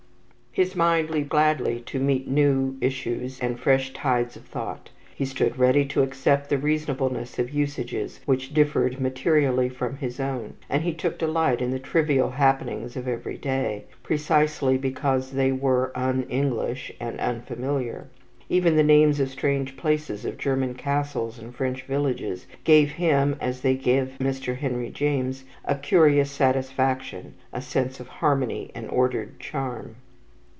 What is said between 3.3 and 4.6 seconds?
and fresh tides of